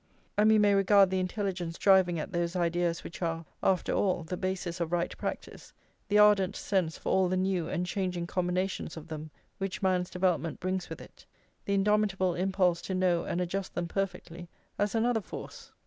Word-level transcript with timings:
And 0.35 0.49
we 0.49 0.57
may 0.57 0.73
regard 0.73 1.11
the 1.11 1.19
intelligence 1.19 1.77
driving 1.77 2.17
at 2.17 2.31
those 2.31 2.55
ideas 2.55 3.03
which 3.03 3.21
are, 3.21 3.45
after 3.61 3.91
all, 3.93 4.23
the 4.23 4.35
basis 4.35 4.79
of 4.79 4.91
right 4.91 5.15
practice, 5.15 5.73
the 6.07 6.17
ardent 6.17 6.55
sense 6.55 6.97
for 6.97 7.09
all 7.11 7.27
the 7.29 7.37
new 7.37 7.69
and 7.69 7.85
changing 7.85 8.25
combinations 8.25 8.97
of 8.97 9.09
them 9.09 9.29
which 9.59 9.83
man's 9.83 10.09
development 10.09 10.59
brings 10.59 10.89
with 10.89 11.01
it, 11.01 11.27
the 11.65 11.75
indomitable 11.75 12.33
impulse 12.33 12.81
to 12.81 12.95
know 12.95 13.25
and 13.25 13.41
adjust 13.41 13.75
them 13.75 13.87
perfectly, 13.87 14.49
as 14.79 14.95
another 14.95 15.21
force. 15.21 15.71